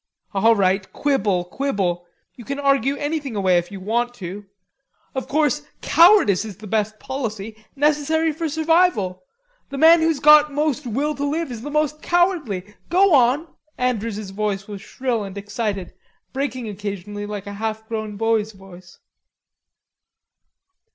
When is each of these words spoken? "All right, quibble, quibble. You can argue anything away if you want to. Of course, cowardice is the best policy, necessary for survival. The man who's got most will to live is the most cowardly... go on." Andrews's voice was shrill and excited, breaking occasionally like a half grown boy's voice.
"All 0.33 0.55
right, 0.55 0.91
quibble, 0.93 1.45
quibble. 1.45 2.07
You 2.33 2.43
can 2.43 2.57
argue 2.57 2.95
anything 2.95 3.35
away 3.35 3.59
if 3.59 3.71
you 3.71 3.79
want 3.79 4.15
to. 4.15 4.47
Of 5.13 5.27
course, 5.27 5.61
cowardice 5.81 6.43
is 6.43 6.57
the 6.57 6.65
best 6.65 6.97
policy, 6.97 7.55
necessary 7.75 8.31
for 8.31 8.49
survival. 8.49 9.21
The 9.69 9.77
man 9.77 10.01
who's 10.01 10.19
got 10.19 10.51
most 10.51 10.87
will 10.87 11.13
to 11.13 11.23
live 11.23 11.51
is 11.51 11.61
the 11.61 11.69
most 11.69 12.01
cowardly... 12.01 12.73
go 12.89 13.13
on." 13.13 13.47
Andrews's 13.77 14.31
voice 14.31 14.67
was 14.67 14.81
shrill 14.81 15.23
and 15.23 15.37
excited, 15.37 15.93
breaking 16.33 16.67
occasionally 16.67 17.27
like 17.27 17.45
a 17.45 17.53
half 17.61 17.87
grown 17.87 18.17
boy's 18.17 18.53
voice. 18.53 18.97